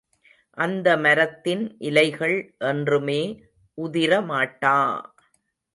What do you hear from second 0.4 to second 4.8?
அந்த மரத்தின் இலைகள் என்றுமே உதிரமாட்டா!